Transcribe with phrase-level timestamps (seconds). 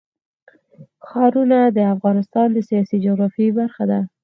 [1.07, 3.99] ښارونه د افغانستان د سیاسي جغرافیه برخه ده.